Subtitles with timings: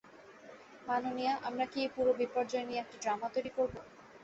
[0.87, 3.75] মাননীয়া, আমরা কি এই পুরো বিপর্যয় নিয়ে একটা ড্রামা তৈরি করব?